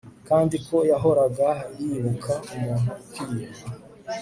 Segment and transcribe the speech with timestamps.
[0.27, 1.49] kandi ko yahoraga
[1.79, 3.61] yibuka umuntu ukwiye